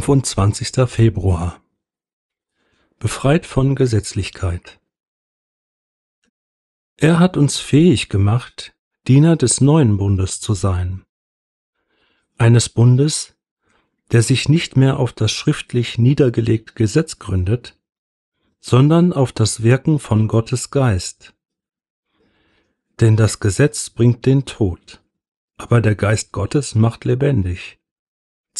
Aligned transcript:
25. 0.00 0.88
Februar 0.88 1.60
Befreit 3.00 3.46
von 3.46 3.74
Gesetzlichkeit 3.74 4.78
Er 6.96 7.18
hat 7.18 7.36
uns 7.36 7.58
fähig 7.58 8.08
gemacht, 8.08 8.74
Diener 9.08 9.34
des 9.34 9.60
neuen 9.60 9.96
Bundes 9.96 10.40
zu 10.40 10.54
sein. 10.54 11.04
Eines 12.36 12.68
Bundes, 12.68 13.34
der 14.12 14.22
sich 14.22 14.48
nicht 14.48 14.76
mehr 14.76 15.00
auf 15.00 15.12
das 15.12 15.32
schriftlich 15.32 15.98
niedergelegte 15.98 16.74
Gesetz 16.74 17.18
gründet, 17.18 17.76
sondern 18.60 19.12
auf 19.12 19.32
das 19.32 19.64
Wirken 19.64 19.98
von 19.98 20.28
Gottes 20.28 20.70
Geist. 20.70 21.34
Denn 23.00 23.16
das 23.16 23.40
Gesetz 23.40 23.90
bringt 23.90 24.26
den 24.26 24.44
Tod, 24.44 25.02
aber 25.56 25.80
der 25.80 25.96
Geist 25.96 26.30
Gottes 26.30 26.76
macht 26.76 27.04
lebendig. 27.04 27.77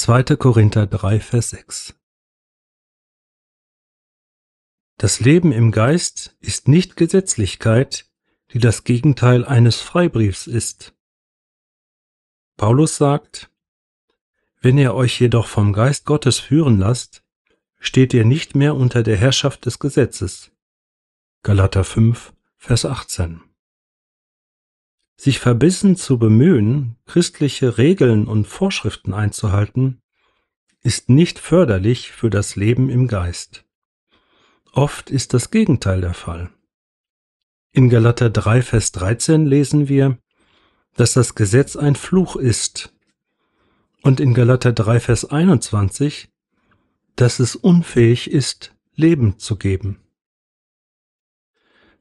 2. 0.00 0.36
Korinther 0.36 0.86
3, 0.86 1.18
Vers 1.18 1.50
6 1.50 1.98
Das 4.96 5.18
Leben 5.18 5.50
im 5.50 5.72
Geist 5.72 6.36
ist 6.38 6.68
nicht 6.68 6.94
Gesetzlichkeit, 6.94 8.08
die 8.52 8.60
das 8.60 8.84
Gegenteil 8.84 9.44
eines 9.44 9.80
Freibriefs 9.80 10.46
ist. 10.46 10.94
Paulus 12.56 12.96
sagt, 12.96 13.50
Wenn 14.60 14.78
ihr 14.78 14.94
euch 14.94 15.18
jedoch 15.18 15.48
vom 15.48 15.72
Geist 15.72 16.04
Gottes 16.04 16.38
führen 16.38 16.78
lasst, 16.78 17.24
steht 17.80 18.14
ihr 18.14 18.24
nicht 18.24 18.54
mehr 18.54 18.76
unter 18.76 19.02
der 19.02 19.16
Herrschaft 19.16 19.66
des 19.66 19.80
Gesetzes. 19.80 20.52
Galater 21.42 21.82
5, 21.82 22.32
Vers 22.56 22.84
18 22.84 23.47
sich 25.18 25.40
verbissen 25.40 25.96
zu 25.96 26.18
bemühen, 26.18 26.96
christliche 27.04 27.76
Regeln 27.76 28.28
und 28.28 28.46
Vorschriften 28.46 29.12
einzuhalten, 29.12 30.00
ist 30.82 31.08
nicht 31.08 31.40
förderlich 31.40 32.12
für 32.12 32.30
das 32.30 32.54
Leben 32.54 32.88
im 32.88 33.08
Geist. 33.08 33.64
Oft 34.72 35.10
ist 35.10 35.34
das 35.34 35.50
Gegenteil 35.50 36.00
der 36.00 36.14
Fall. 36.14 36.50
In 37.72 37.88
Galater 37.88 38.30
3, 38.30 38.62
Vers 38.62 38.92
13 38.92 39.44
lesen 39.44 39.88
wir, 39.88 40.18
dass 40.94 41.14
das 41.14 41.34
Gesetz 41.34 41.74
ein 41.74 41.96
Fluch 41.96 42.36
ist. 42.36 42.94
Und 44.02 44.20
in 44.20 44.34
Galater 44.34 44.72
3, 44.72 45.00
Vers 45.00 45.24
21, 45.24 46.28
dass 47.16 47.40
es 47.40 47.56
unfähig 47.56 48.30
ist, 48.30 48.72
Leben 48.94 49.38
zu 49.38 49.56
geben. 49.56 50.00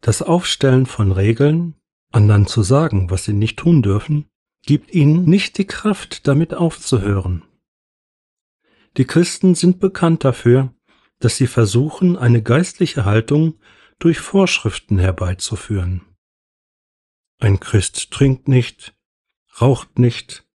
Das 0.01 0.21
Aufstellen 0.21 0.85
von 0.85 1.11
Regeln 1.11 1.73
anderen 2.11 2.47
zu 2.47 2.63
sagen, 2.63 3.09
was 3.09 3.25
sie 3.25 3.33
nicht 3.33 3.57
tun 3.57 3.81
dürfen, 3.81 4.29
gibt 4.65 4.93
ihnen 4.93 5.25
nicht 5.25 5.57
die 5.57 5.65
Kraft, 5.65 6.27
damit 6.27 6.53
aufzuhören. 6.53 7.43
Die 8.97 9.05
Christen 9.05 9.55
sind 9.55 9.79
bekannt 9.79 10.23
dafür, 10.23 10.73
dass 11.19 11.37
sie 11.37 11.47
versuchen, 11.47 12.17
eine 12.17 12.41
geistliche 12.41 13.05
Haltung 13.05 13.59
durch 13.99 14.19
Vorschriften 14.19 14.99
herbeizuführen. 14.99 16.01
Ein 17.39 17.59
Christ 17.59 18.11
trinkt 18.11 18.47
nicht, 18.47 18.95
raucht 19.61 19.99
nicht, 19.99 20.47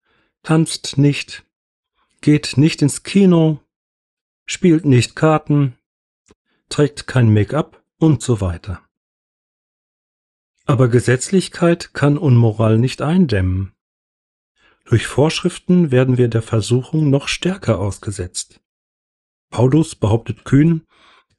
tanzt 0.44 0.98
nicht, 0.98 1.46
geht 2.22 2.58
nicht 2.58 2.82
ins 2.82 3.04
Kino, 3.04 3.60
spielt 4.46 4.86
nicht 4.86 5.16
Karten, 5.16 5.78
trägt 6.70 7.08
kein 7.08 7.32
Make-up 7.32 7.84
und 7.98 8.22
so 8.22 8.42
weiter. 8.42 8.82
Aber 10.66 10.88
Gesetzlichkeit 10.88 11.94
kann 11.94 12.18
Unmoral 12.18 12.78
nicht 12.78 13.02
eindämmen. 13.02 13.74
Durch 14.86 15.08
Vorschriften 15.08 15.92
werden 15.92 16.18
wir 16.18 16.28
der 16.28 16.42
Versuchung 16.42 17.10
noch 17.10 17.28
stärker 17.28 17.80
ausgesetzt. 17.80 18.62
Paulus 19.50 19.96
behauptet 19.96 20.46
kühn, 20.46 20.86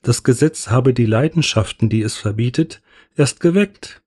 das 0.02 0.24
Gesetz 0.24 0.68
habe 0.68 0.94
die 0.94 1.06
Leidenschaften, 1.06 1.88
die 1.88 2.02
es 2.02 2.16
verbietet, 2.16 2.82
erst 3.16 3.40
geweckt. 3.40 4.02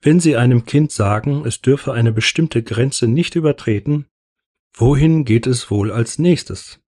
Wenn 0.00 0.20
Sie 0.20 0.36
einem 0.36 0.64
Kind 0.64 0.92
sagen, 0.92 1.44
es 1.44 1.60
dürfe 1.60 1.92
eine 1.92 2.12
bestimmte 2.12 2.62
Grenze 2.62 3.08
nicht 3.08 3.34
übertreten, 3.34 4.06
wohin 4.72 5.24
geht 5.24 5.46
es 5.46 5.70
wohl 5.70 5.90
als 5.90 6.18
nächstes? 6.18 6.80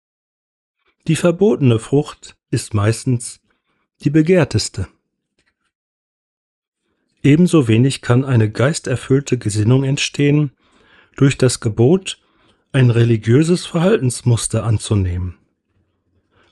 Die 1.06 1.16
verbotene 1.16 1.78
Frucht 1.78 2.36
ist 2.50 2.74
meistens 2.74 3.40
die 4.02 4.10
begehrteste. 4.10 4.88
Ebenso 7.22 7.68
wenig 7.68 8.00
kann 8.00 8.24
eine 8.24 8.50
geisterfüllte 8.50 9.38
Gesinnung 9.38 9.84
entstehen, 9.84 10.52
durch 11.16 11.36
das 11.36 11.60
Gebot 11.60 12.18
ein 12.72 12.90
religiöses 12.90 13.66
Verhaltensmuster 13.66 14.64
anzunehmen. 14.64 15.34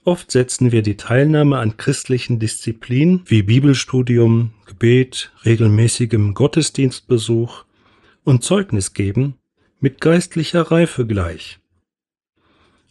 Oft 0.05 0.31
setzen 0.31 0.73
wir 0.73 0.83
die 0.83 0.97
Teilnahme 0.97 1.59
an 1.59 1.77
christlichen 1.77 2.39
Disziplinen 2.39 3.23
wie 3.27 3.43
Bibelstudium, 3.43 4.53
Gebet, 4.65 5.33
regelmäßigem 5.45 6.35
Gottesdienstbesuch 6.35 7.65
und 8.25 8.45
Zeugnisgeben 8.45 9.35
mit 9.81 10.01
geistlicher 10.01 10.63
Reife 10.63 11.07
gleich. 11.07 11.59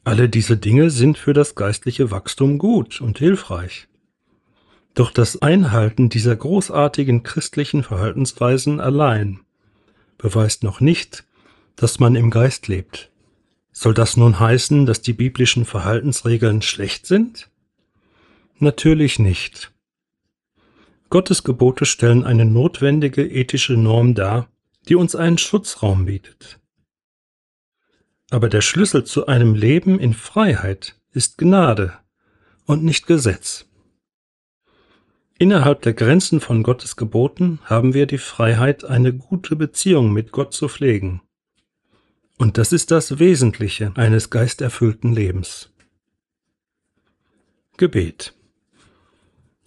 Alle 0.04 0.30
diese 0.30 0.56
Dinge 0.58 0.92
sind 0.92 1.18
für 1.18 1.34
das 1.34 1.56
geistliche 1.56 2.12
Wachstum 2.12 2.58
gut 2.58 3.02
und 3.02 3.18
hilfreich. 3.18 3.88
Doch 4.96 5.12
das 5.12 5.42
Einhalten 5.42 6.08
dieser 6.08 6.36
großartigen 6.36 7.22
christlichen 7.22 7.84
Verhaltensweisen 7.84 8.80
allein 8.80 9.42
beweist 10.18 10.64
noch 10.64 10.80
nicht, 10.80 11.26
dass 11.76 12.00
man 12.00 12.16
im 12.16 12.32
Geist 12.32 12.70
lebt. 12.70 13.12
Soll 13.74 13.94
das 13.94 14.16
nun 14.16 14.40
heißen, 14.40 14.86
dass 14.86 15.02
die 15.02 15.12
biblischen 15.12 15.66
Verhaltensregeln 15.66 16.62
schlecht 16.62 17.06
sind? 17.06 17.50
Natürlich 18.58 19.20
nicht. 19.20 19.74
Gottes 21.10 21.44
Gebote 21.44 21.86
stellen 21.86 22.24
eine 22.24 22.46
notwendige 22.46 23.28
ethische 23.28 23.74
Norm 23.74 24.16
dar, 24.16 24.48
die 24.88 24.96
uns 24.96 25.14
einen 25.14 25.38
Schutzraum 25.38 26.06
bietet. 26.06 26.60
Aber 28.32 28.48
der 28.48 28.62
Schlüssel 28.62 29.04
zu 29.04 29.28
einem 29.28 29.56
Leben 29.56 30.00
in 30.00 30.14
Freiheit 30.14 30.96
ist 31.12 31.38
Gnade 31.38 31.94
und 32.66 32.86
nicht 32.86 33.08
Gesetz. 33.08 33.66
Innerhalb 35.38 35.82
der 35.82 35.94
Grenzen 35.94 36.40
von 36.40 36.64
Gottes 36.64 36.96
Geboten 36.96 37.60
haben 37.66 37.94
wir 37.94 38.06
die 38.06 38.18
Freiheit, 38.18 38.86
eine 38.86 39.14
gute 39.14 39.58
Beziehung 39.58 40.14
mit 40.14 40.32
Gott 40.32 40.54
zu 40.54 40.70
pflegen. 40.70 41.22
Und 42.38 42.58
das 42.58 42.72
ist 42.72 42.90
das 42.90 43.20
Wesentliche 43.20 43.92
eines 43.96 44.30
geisterfüllten 44.30 45.14
Lebens. 45.14 45.74
Gebet 47.76 48.34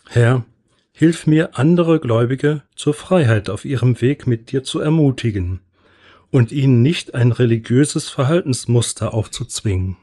Herr, 0.09 0.47
hilf 0.93 1.27
mir, 1.27 1.59
andere 1.59 2.01
Gläubige 2.01 2.63
zur 2.75 2.95
Freiheit 2.95 3.51
auf 3.51 3.67
ihrem 3.67 4.01
Weg 4.01 4.27
mit 4.27 4.51
dir 4.51 4.65
zu 4.65 4.81
ermutigen 4.81 5.61
und 6.31 6.51
ihnen 6.51 6.81
nicht 6.81 7.15
ein 7.15 7.31
religiöses 7.31 8.09
Verhaltensmuster 8.09 9.13
aufzuzwingen. 9.13 9.99